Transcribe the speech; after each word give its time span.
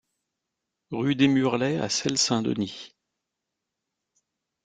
Rue 0.89 1.13
des 1.13 1.27
Murlets 1.27 1.77
à 1.77 1.87
Selles-Saint-Denis 1.87 2.95